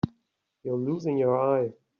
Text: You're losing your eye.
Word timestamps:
You're 0.63 0.77
losing 0.77 1.19
your 1.19 1.37
eye. 1.39 1.73